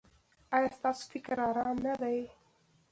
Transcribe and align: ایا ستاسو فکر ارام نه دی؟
ایا 0.55 0.69
ستاسو 0.77 1.03
فکر 1.11 1.37
ارام 1.49 1.77
نه 1.85 1.93
دی؟ 2.01 2.19